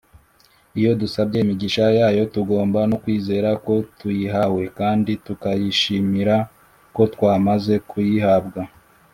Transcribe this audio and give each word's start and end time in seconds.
Iyo 0.79 0.91
dusabye 1.01 1.37
imigisha 1.41 1.83
yayo, 1.99 2.23
tugomba 2.33 2.79
no 2.89 2.95
kwizera 3.03 3.49
ko 3.65 3.73
tuyihawe, 3.97 4.63
kandi 4.79 5.11
tukayishimira 5.25 6.35
ko 6.95 7.01
twamaze 7.13 7.73
kuyihabwa. 7.89 8.61